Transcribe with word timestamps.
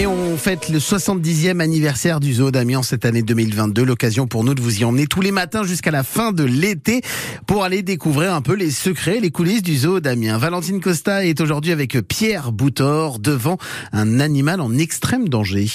Et 0.00 0.06
on 0.06 0.38
fête 0.38 0.70
le 0.70 0.78
70e 0.78 1.60
anniversaire 1.60 2.20
du 2.20 2.32
zoo 2.32 2.50
d'Amiens 2.50 2.82
cette 2.82 3.04
année 3.04 3.20
2022. 3.20 3.84
L'occasion 3.84 4.26
pour 4.26 4.44
nous 4.44 4.54
de 4.54 4.62
vous 4.62 4.80
y 4.80 4.84
emmener 4.86 5.06
tous 5.06 5.20
les 5.20 5.30
matins 5.30 5.62
jusqu'à 5.62 5.90
la 5.90 6.04
fin 6.04 6.32
de 6.32 6.42
l'été 6.42 7.02
pour 7.46 7.64
aller 7.64 7.82
découvrir 7.82 8.32
un 8.32 8.40
peu 8.40 8.54
les 8.54 8.70
secrets, 8.70 9.20
les 9.20 9.30
coulisses 9.30 9.60
du 9.60 9.76
zoo 9.76 10.00
d'Amiens. 10.00 10.38
Valentine 10.38 10.80
Costa 10.80 11.26
est 11.26 11.38
aujourd'hui 11.42 11.72
avec 11.72 12.00
Pierre 12.08 12.50
Boutor 12.50 13.18
devant 13.18 13.58
un 13.92 14.20
animal 14.20 14.62
en 14.62 14.72
extrême 14.78 15.28
danger. 15.28 15.66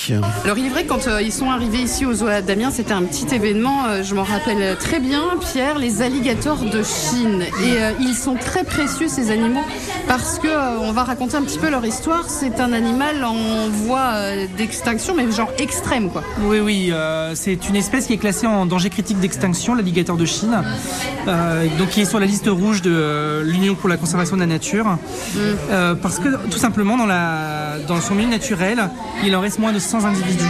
Alors 0.43 0.57
il 0.57 0.65
est 0.65 0.69
vrai 0.69 0.85
quand 0.85 1.07
euh, 1.07 1.21
ils 1.21 1.31
sont 1.31 1.51
arrivés 1.51 1.83
ici 1.83 2.07
au 2.07 2.15
zoo 2.15 2.25
d'Amiens, 2.47 2.71
c'était 2.71 2.93
un 2.93 3.03
petit 3.03 3.27
événement, 3.35 3.85
euh, 3.85 4.01
je 4.01 4.15
m'en 4.15 4.23
rappelle 4.23 4.75
très 4.77 4.99
bien, 4.99 5.21
Pierre, 5.51 5.77
les 5.77 6.01
alligators 6.01 6.63
de 6.63 6.81
Chine. 6.81 7.43
Et 7.63 7.77
euh, 7.77 7.91
ils 7.99 8.15
sont 8.15 8.37
très 8.37 8.63
précieux 8.63 9.07
ces 9.07 9.29
animaux 9.29 9.63
parce 10.07 10.39
que 10.39 10.79
on 10.81 10.93
va 10.93 11.03
raconter 11.03 11.37
un 11.37 11.43
petit 11.43 11.59
peu 11.59 11.69
leur 11.69 11.85
histoire. 11.85 12.27
C'est 12.27 12.59
un 12.59 12.73
animal 12.73 13.23
en 13.23 13.69
voie 13.69 14.14
euh, 14.15 14.45
d'extinction, 14.57 15.13
mais 15.15 15.31
genre 15.31 15.51
extrême 15.59 16.09
quoi. 16.09 16.23
Oui, 16.41 16.59
oui, 16.59 16.89
euh, 16.91 17.33
c'est 17.35 17.69
une 17.69 17.75
espèce 17.75 18.07
qui 18.07 18.13
est 18.13 18.17
classée 18.17 18.47
en 18.47 18.65
danger 18.65 18.89
critique 18.89 19.19
d'extinction, 19.19 19.75
l'alligator 19.75 20.17
de 20.17 20.25
Chine, 20.25 20.61
euh, 21.27 21.65
donc 21.77 21.89
qui 21.89 22.01
est 22.01 22.05
sur 22.05 22.19
la 22.19 22.25
liste 22.25 22.47
rouge 22.47 22.81
de 22.81 23.41
l'Union 23.45 23.75
pour 23.75 23.89
la 23.89 23.97
conservation 23.97 24.35
de 24.35 24.41
la 24.41 24.47
nature, 24.47 24.97
Euh, 25.71 25.95
parce 25.95 26.19
que 26.19 26.29
tout 26.49 26.57
simplement 26.57 26.97
dans, 26.97 27.05
la, 27.05 27.77
dans 27.87 27.99
son 28.01 28.15
milieu 28.15 28.29
naturel, 28.29 28.89
il 29.23 29.35
en 29.35 29.41
reste 29.41 29.59
moins 29.59 29.73
de 29.73 29.79
100 29.79 30.05
individus. 30.05 30.43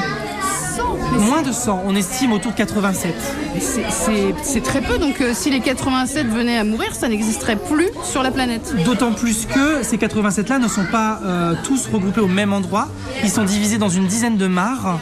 Moins 1.14 1.42
de 1.42 1.52
100, 1.52 1.84
on 1.86 1.96
estime 1.96 2.34
autour 2.34 2.52
de 2.52 2.58
87. 2.58 3.16
C'est- 3.60 4.62
très 4.62 4.82
peu, 4.82 4.98
donc 4.98 5.22
euh, 5.22 5.32
si 5.34 5.50
les 5.50 5.60
87 5.60 6.28
venaient 6.28 6.58
à 6.58 6.64
mourir, 6.64 6.94
ça 6.94 7.08
n'existerait 7.08 7.56
plus 7.56 7.90
sur 8.04 8.24
la 8.24 8.32
planète. 8.32 8.74
D'autant 8.84 9.12
plus 9.14 9.46
que 9.46 9.84
ces 9.84 9.98
87-là 9.98 10.60
ne 10.60 10.68
sont 10.68 10.86
pas 10.92 11.20
euh, 11.24 11.54
tous 11.64 11.88
regroupés 11.92 12.22
au 12.22 12.28
même 12.28 12.52
endroit. 12.54 12.88
Ils 13.24 13.30
sont 13.30 13.44
divisés 13.44 13.78
dans 13.78 13.90
une 13.90 14.08
dizaine 14.08 14.38
de 14.38 14.48
mares. 14.48 15.00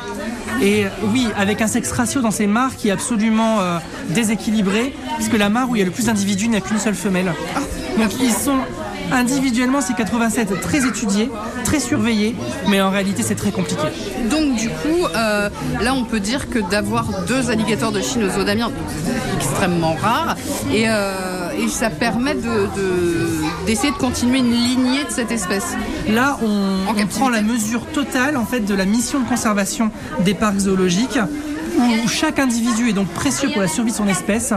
Et 0.62 0.86
oui, 1.12 1.28
avec 1.38 1.62
un 1.62 1.68
sexe 1.68 1.92
ratio 1.92 2.22
dans 2.22 2.32
ces 2.32 2.48
mares 2.48 2.76
qui 2.76 2.90
est 2.90 2.92
absolument 2.92 3.60
euh, 3.60 3.78
déséquilibré, 4.10 4.94
puisque 5.16 5.38
la 5.38 5.50
mare 5.50 5.70
où 5.70 5.76
il 5.76 5.80
y 5.80 5.82
a 5.82 5.86
le 5.86 5.92
plus 5.92 6.06
d'individus 6.06 6.48
n'a 6.48 6.62
qu'une 6.62 6.80
seule 6.80 6.96
femelle. 6.96 7.34
Donc 7.98 8.12
ils 8.22 8.32
sont 8.32 8.58
individuellement, 9.12 9.82
ces 9.82 9.94
87, 9.94 10.60
très 10.62 10.86
étudiés, 10.88 11.30
très 11.64 11.80
surveillés, 11.80 12.36
mais 12.70 12.82
en 12.82 12.90
réalité 12.90 13.24
c'est 13.24 13.36
très 13.36 13.52
compliqué. 13.52 13.82
Donc 14.30 14.56
du 14.56 14.70
coup, 14.70 15.06
euh, 15.16 15.50
là 15.82 15.94
on 15.94 16.04
peut 16.04 16.20
dire 16.20 16.50
que 16.50 16.60
d'avoir 16.60 17.06
deux 17.28 17.50
alligators 17.50 17.92
de 17.92 18.02
Chine 18.02 18.24
aux 18.40 18.44
d'Amiens, 18.44 18.72
c'est 19.06 19.36
extrêmement 19.38 19.94
rare, 20.02 20.36
et, 20.74 20.86
euh, 20.88 21.50
et 21.58 21.68
ça 21.68 21.90
permet 21.90 22.34
de- 22.36 22.42
de- 22.42 23.66
d'essayer 23.66 23.92
de, 23.92 23.98
continuer 23.98 24.40
une 24.40 24.52
lignée 24.52 25.04
de 25.06 25.12
cette 25.12 25.32
espèce. 25.32 25.74
Là, 26.10 26.38
on, 26.44 26.92
on 27.00 27.06
prend 27.08 27.30
la 27.30 27.42
mesure 27.42 27.86
totale 27.88 28.36
en 28.38 28.46
fait 28.46 28.62
de 28.62 28.74
la 28.74 28.86
mission 28.86 29.20
de 29.20 29.28
conservation 29.28 29.92
des 30.20 30.34
parcs 30.34 30.60
zoologiques. 30.60 31.20
Où 31.78 32.08
chaque 32.08 32.40
individu 32.40 32.90
est 32.90 32.94
donc 32.94 33.08
précieux 33.10 33.50
pour 33.52 33.62
la 33.62 33.68
survie 33.68 33.92
de 33.92 33.96
son 33.96 34.08
espèce. 34.08 34.54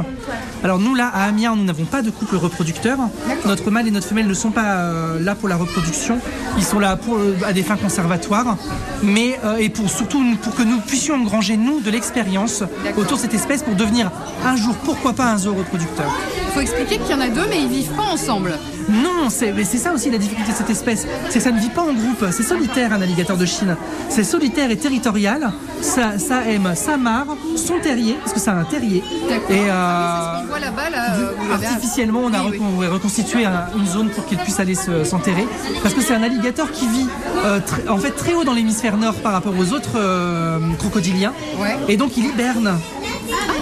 Alors 0.62 0.78
nous 0.78 0.94
là 0.94 1.10
à 1.12 1.24
Amiens 1.24 1.56
nous 1.56 1.64
n'avons 1.64 1.84
pas 1.84 2.02
de 2.02 2.10
couple 2.10 2.36
reproducteur. 2.36 2.98
Notre 3.46 3.70
mâle 3.70 3.88
et 3.88 3.90
notre 3.90 4.06
femelle 4.06 4.26
ne 4.26 4.34
sont 4.34 4.50
pas 4.50 4.76
euh, 4.76 5.20
là 5.20 5.34
pour 5.34 5.48
la 5.48 5.56
reproduction. 5.56 6.18
Ils 6.56 6.64
sont 6.64 6.78
là 6.78 6.96
pour, 6.96 7.16
euh, 7.16 7.36
à 7.44 7.52
des 7.52 7.62
fins 7.62 7.76
conservatoires, 7.76 8.56
mais 9.02 9.38
euh, 9.44 9.56
et 9.56 9.68
pour 9.68 9.88
surtout 9.90 10.22
pour 10.42 10.54
que 10.54 10.62
nous 10.62 10.80
puissions 10.80 11.14
engranger 11.14 11.56
nous 11.56 11.80
de 11.80 11.90
l'expérience 11.90 12.62
autour 12.96 13.16
de 13.16 13.22
cette 13.22 13.34
espèce 13.34 13.62
pour 13.62 13.74
devenir 13.74 14.10
un 14.44 14.56
jour 14.56 14.74
pourquoi 14.84 15.12
pas 15.12 15.32
un 15.32 15.38
zoo 15.38 15.54
reproducteur. 15.54 16.12
Il 16.48 16.52
faut 16.52 16.60
expliquer 16.60 16.98
qu'il 16.98 17.10
y 17.10 17.14
en 17.14 17.20
a 17.20 17.28
deux, 17.28 17.46
mais 17.48 17.60
ils 17.60 17.68
vivent 17.68 17.92
pas 17.92 18.04
ensemble. 18.12 18.52
Non, 18.88 19.30
c'est 19.30 19.52
mais 19.52 19.64
c'est 19.64 19.78
ça 19.78 19.92
aussi 19.92 20.10
la 20.10 20.18
difficulté 20.18 20.52
de 20.52 20.56
cette 20.56 20.70
espèce. 20.70 21.06
C'est 21.28 21.38
que 21.38 21.44
ça 21.44 21.50
ne 21.50 21.58
vit 21.60 21.70
pas 21.70 21.82
en 21.82 21.92
groupe. 21.92 22.24
C'est 22.30 22.42
solitaire 22.42 22.92
un 22.92 23.02
alligator 23.02 23.36
de 23.36 23.44
Chine. 23.46 23.76
C'est 24.08 24.24
solitaire 24.24 24.70
et 24.70 24.76
territorial. 24.76 25.52
Ça, 25.80 26.18
ça 26.18 26.44
aime 26.48 26.72
sa 26.74 26.96
mare, 26.96 27.26
son 27.56 27.78
terrier, 27.78 28.14
parce 28.20 28.32
que 28.32 28.40
c'est 28.40 28.50
un 28.50 28.64
terrier. 28.64 29.02
Et 29.50 29.60
euh, 29.68 30.40
On 30.42 30.46
voit 30.46 30.58
là-bas, 30.60 30.90
là, 30.90 31.14
euh, 31.16 31.30
l'avez- 31.50 31.66
artificiellement, 31.66 32.20
on 32.24 32.32
a 32.32 32.42
Oui, 32.44 32.58
recon- 32.58 32.88
reconstitué 32.92 33.44
un- 33.44 33.66
une 33.76 33.86
zone 33.86 34.08
pour 34.10 34.24
qu'il 34.26 34.38
puisse 34.38 34.58
aller 34.60 34.74
se- 34.74 35.04
s'enterrer. 35.04 35.46
Parce 35.82 35.94
que 35.94 36.00
c'est 36.00 36.14
un 36.14 36.22
alligator 36.22 36.70
qui 36.70 36.86
vit 36.88 37.06
euh, 37.44 37.60
en 37.88 37.98
fait 37.98 38.12
très 38.12 38.34
haut 38.34 38.44
dans 38.44 38.54
l'hémisphère 38.54 38.96
nord 38.96 39.14
par 39.16 39.32
rapport 39.32 39.52
aux 39.58 39.72
autres 39.72 39.96
euh, 39.96 40.58
crocodiliens. 40.78 41.32
Ouais. 41.60 41.76
Et 41.88 41.96
donc 41.96 42.16
il 42.16 42.26
hiberne. 42.26 42.78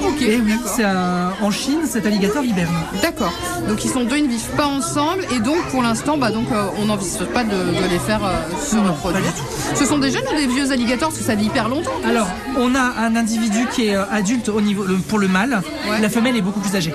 Ah, 0.03 0.09
ok, 0.09 0.23
Et 0.23 0.37
oui, 0.41 0.53
un- 0.83 1.33
en 1.43 1.51
Chine, 1.51 1.81
cet 1.89 2.07
alligator 2.07 2.45
hiberne. 2.45 2.75
D'accord. 3.03 3.33
Donc 3.69 3.85
ils 3.85 3.91
sont 3.91 4.05
deux, 4.05 4.17
ils 4.19 4.25
ne 4.25 4.29
vivent 4.31 4.55
pas 4.57 4.67
ensemble 4.67 5.25
et 5.35 5.39
donc 5.41 5.57
pour 5.71 5.83
l'instant, 5.83 6.17
bah 6.19 6.31
donc 6.31 6.47
euh, 6.53 6.67
on 6.79 6.87
n'envisage 6.87 7.27
pas 7.29 7.45
de, 7.45 7.51
de 7.51 7.91
les 7.91 7.99
faire 7.99 8.25
euh, 8.25 8.35
se 8.65 8.77
reproduire. 8.77 9.33
Ce 9.75 9.85
sont 9.87 9.99
des 9.99 10.11
jeunes 10.11 10.25
ou 10.33 10.37
des 10.37 10.47
vieux 10.47 10.71
alligators? 10.71 11.09
Parce 11.09 11.19
que 11.21 11.25
ça 11.25 11.35
vit 11.35 11.47
hyper 11.47 11.69
longtemps. 11.69 11.91
Alors, 12.07 12.29
on 12.59 12.75
a 12.75 12.81
un 12.99 13.17
individu 13.17 13.67
qui 13.75 13.87
est 13.87 13.97
euh, 13.97 14.05
adulte 14.11 14.49
au 14.49 14.61
niveau, 14.61 14.85
pour 15.09 15.19
le 15.19 15.29
mâle. 15.29 15.63
Ouais. 15.91 16.01
La 16.01 16.09
femelle 16.09 16.37
est 16.37 16.43
beaucoup 16.43 16.61
plus 16.61 16.75
âgée. 16.77 16.93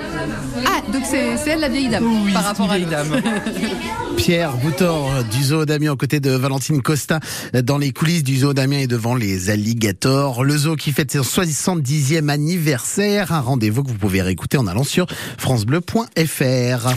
Ah, 0.66 0.80
donc 0.92 1.02
c'est 1.08 1.36
elle 1.48 1.60
la 1.60 1.68
vieille 1.68 1.88
dame 1.88 2.04
Oui, 2.24 2.32
par 2.32 2.42
c'est 2.42 2.48
rapport 2.48 2.66
une 2.66 2.72
à 2.72 2.76
vieille 2.76 2.90
dame. 2.90 3.20
Pierre 4.16 4.52
Boutor 4.58 5.10
du 5.30 5.42
zoo 5.42 5.64
d'Amiens 5.64 5.92
aux 5.92 5.96
côtés 5.96 6.20
de 6.20 6.30
Valentine 6.32 6.82
Costa 6.82 7.20
dans 7.64 7.78
les 7.78 7.90
coulisses 7.92 8.22
du 8.22 8.38
zoo 8.38 8.52
d'Amiens 8.52 8.80
et 8.80 8.86
devant 8.86 9.14
les 9.14 9.48
alligators. 9.50 10.44
Le 10.44 10.56
zoo 10.58 10.76
qui 10.76 10.92
fête 10.92 11.12
son 11.22 11.42
70e 11.42 12.28
anniversaire. 12.28 12.89
Un 12.98 13.40
rendez-vous 13.40 13.84
que 13.84 13.88
vous 13.88 13.98
pouvez 13.98 14.20
réécouter 14.20 14.56
en 14.56 14.66
allant 14.66 14.82
sur 14.82 15.06
francebleu.fr. 15.38 16.88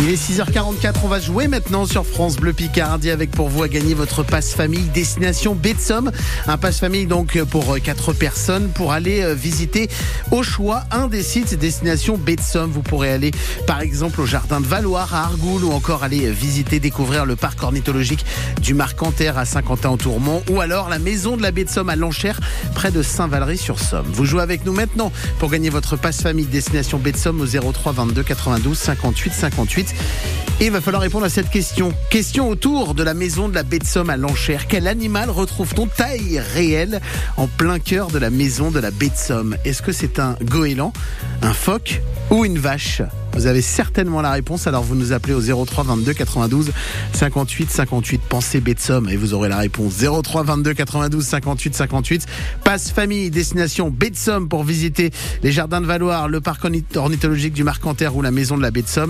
Il 0.00 0.08
est 0.08 0.14
6h44. 0.14 0.94
On 1.04 1.08
va 1.08 1.20
jouer 1.20 1.48
maintenant 1.48 1.84
sur 1.84 2.06
France 2.06 2.36
Bleu 2.36 2.52
Picardie 2.52 3.10
avec 3.10 3.32
pour 3.32 3.48
vous 3.48 3.62
à 3.62 3.68
gagner 3.68 3.94
votre 3.94 4.22
passe 4.22 4.54
famille 4.54 4.84
destination 4.94 5.54
baie 5.54 5.74
de 5.74 5.80
Somme. 5.80 6.12
Un 6.46 6.56
passe 6.56 6.78
famille 6.78 7.06
donc 7.06 7.42
pour 7.44 7.74
euh, 7.74 7.78
quatre 7.78 8.12
personnes 8.12 8.68
pour 8.70 8.92
aller 8.92 9.22
euh, 9.22 9.34
visiter 9.34 9.88
au 10.30 10.42
choix 10.42 10.84
un 10.92 11.08
des 11.08 11.22
sites 11.22 11.58
destination 11.58 12.16
baie 12.16 12.36
de 12.36 12.40
Somme. 12.40 12.70
Vous 12.70 12.82
pourrez 12.82 13.10
aller 13.10 13.32
par 13.66 13.80
exemple 13.80 14.20
au 14.20 14.26
jardin 14.26 14.60
de 14.60 14.66
Valoir 14.66 15.14
à 15.14 15.24
Argoul 15.24 15.64
ou 15.64 15.72
encore 15.72 16.04
aller 16.04 16.26
euh, 16.26 16.30
visiter, 16.30 16.80
découvrir 16.80 17.26
le 17.26 17.34
parc 17.36 17.62
ornithologique 17.62 18.24
du 18.62 18.74
Marcanterre 18.74 19.36
à 19.36 19.44
Saint-Quentin-en-Tourmont 19.44 20.42
ou 20.48 20.60
alors 20.60 20.88
la 20.88 21.00
maison 21.00 21.36
de 21.36 21.42
la 21.42 21.50
baie 21.50 21.64
de 21.64 21.70
Somme 21.70 21.88
à 21.88 21.96
Lanchère 21.96 22.40
près 22.74 22.92
de 22.92 23.02
Saint-Valery-sur-Somme. 23.02 24.06
Vous 24.12 24.24
jouez 24.24 24.42
avec 24.42 24.64
nous 24.64 24.72
maintenant 24.72 25.12
pour 25.38 25.50
gagner 25.50 25.70
votre 25.70 25.96
passe 25.96 26.22
famille 26.22 26.46
destination 26.46 26.98
baie 26.98 27.12
au 27.26 27.72
03 27.72 27.92
22 27.92 28.22
92 28.22 28.76
58 28.76 29.32
58. 29.32 29.94
Et 30.60 30.66
il 30.66 30.72
va 30.72 30.80
falloir 30.80 31.02
répondre 31.02 31.24
à 31.24 31.28
cette 31.28 31.50
question. 31.50 31.92
Question 32.10 32.48
autour 32.48 32.94
de 32.94 33.04
la 33.04 33.14
maison 33.14 33.48
de 33.48 33.54
la 33.54 33.62
baie 33.62 33.78
à 34.08 34.16
Lanchère. 34.16 34.66
Quel 34.66 34.88
animal 34.88 35.30
retrouve-t-on 35.30 35.86
taille 35.86 36.40
réelle 36.40 37.00
en 37.36 37.46
plein 37.46 37.78
cœur 37.78 38.08
de 38.08 38.18
la 38.18 38.30
maison 38.30 38.72
de 38.72 38.80
la 38.80 38.90
baie 38.90 39.12
Est-ce 39.64 39.82
que 39.82 39.92
c'est 39.92 40.18
un 40.18 40.36
goéland, 40.42 40.92
un 41.42 41.52
phoque 41.52 42.00
ou 42.30 42.44
une 42.44 42.58
vache 42.58 43.02
Vous 43.32 43.46
avez 43.46 43.62
certainement 43.62 44.20
la 44.20 44.32
réponse, 44.32 44.66
alors 44.66 44.82
vous 44.82 44.94
nous 44.94 45.12
appelez 45.12 45.34
au 45.34 45.64
03 45.64 45.84
22 45.84 46.12
92 46.12 46.72
58 47.12 47.70
58. 47.70 48.20
Pensez 48.28 48.60
de 48.60 48.74
Somme 48.78 49.08
et 49.08 49.16
vous 49.16 49.34
aurez 49.34 49.48
la 49.48 49.58
réponse. 49.58 49.94
03 49.98 50.42
22 50.42 50.74
92 50.74 51.24
58 51.24 51.74
58. 51.74 52.26
Passe 52.64 52.90
famille, 52.90 53.30
destination 53.30 53.90
baie 53.90 54.10
de 54.10 54.16
Somme 54.16 54.48
pour 54.48 54.64
visiter 54.64 55.10
les 55.42 55.52
jardins 55.52 55.80
de 55.80 55.86
Valoir, 55.86 56.28
le 56.28 56.40
parc 56.40 56.66
ornithologique 56.96 57.54
du 57.54 57.64
Marcanterre 57.64 58.16
ou 58.16 58.22
la 58.22 58.30
maison 58.30 58.56
de 58.56 58.62
la 58.62 58.70
baie 58.70 58.82
de 58.82 58.88
Somme. 58.88 59.06